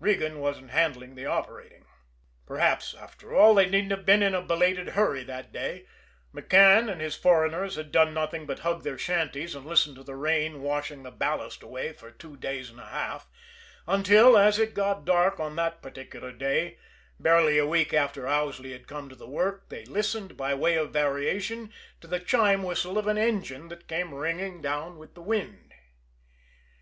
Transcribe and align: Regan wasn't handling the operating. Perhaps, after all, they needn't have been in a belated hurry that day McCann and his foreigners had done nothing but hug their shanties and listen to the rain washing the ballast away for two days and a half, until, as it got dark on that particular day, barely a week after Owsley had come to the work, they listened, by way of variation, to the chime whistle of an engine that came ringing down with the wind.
Regan 0.00 0.40
wasn't 0.40 0.70
handling 0.70 1.14
the 1.14 1.26
operating. 1.26 1.84
Perhaps, 2.46 2.94
after 2.94 3.34
all, 3.34 3.54
they 3.54 3.68
needn't 3.68 3.90
have 3.90 4.06
been 4.06 4.22
in 4.22 4.34
a 4.34 4.40
belated 4.40 4.88
hurry 4.88 5.22
that 5.24 5.52
day 5.52 5.84
McCann 6.34 6.90
and 6.90 7.02
his 7.02 7.16
foreigners 7.16 7.76
had 7.76 7.92
done 7.92 8.14
nothing 8.14 8.46
but 8.46 8.60
hug 8.60 8.82
their 8.82 8.96
shanties 8.96 9.54
and 9.54 9.66
listen 9.66 9.94
to 9.94 10.02
the 10.02 10.14
rain 10.16 10.62
washing 10.62 11.02
the 11.02 11.10
ballast 11.10 11.62
away 11.62 11.92
for 11.92 12.10
two 12.10 12.34
days 12.34 12.70
and 12.70 12.80
a 12.80 12.86
half, 12.86 13.28
until, 13.86 14.38
as 14.38 14.58
it 14.58 14.72
got 14.72 15.04
dark 15.04 15.38
on 15.38 15.54
that 15.56 15.82
particular 15.82 16.32
day, 16.32 16.78
barely 17.20 17.58
a 17.58 17.66
week 17.66 17.92
after 17.92 18.26
Owsley 18.26 18.72
had 18.72 18.86
come 18.88 19.10
to 19.10 19.14
the 19.14 19.28
work, 19.28 19.68
they 19.68 19.84
listened, 19.84 20.34
by 20.34 20.54
way 20.54 20.76
of 20.76 20.94
variation, 20.94 21.70
to 22.00 22.06
the 22.06 22.18
chime 22.20 22.62
whistle 22.62 22.96
of 22.96 23.06
an 23.06 23.18
engine 23.18 23.68
that 23.68 23.86
came 23.86 24.14
ringing 24.14 24.62
down 24.62 24.96
with 24.96 25.12
the 25.14 25.20
wind. 25.20 25.74